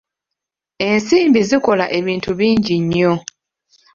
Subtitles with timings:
[0.89, 3.13] Ensimbi zikola ebinti bingi nnyo